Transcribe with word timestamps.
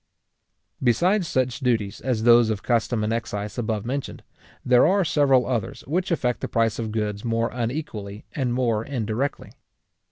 Besides 0.81 1.27
such 1.27 1.59
duties 1.59 2.01
as 2.01 2.23
those 2.23 2.49
of 2.49 2.63
custom 2.63 3.03
and 3.03 3.13
excise 3.13 3.59
above 3.59 3.85
mentioned, 3.85 4.23
there 4.65 4.87
are 4.87 5.05
several 5.05 5.45
others 5.45 5.81
which 5.85 6.09
affect 6.09 6.41
the 6.41 6.47
price 6.47 6.79
of 6.79 6.91
goods 6.91 7.23
more 7.23 7.51
unequally 7.53 8.25
and 8.33 8.51
more 8.51 8.83
indirectly. 8.83 9.51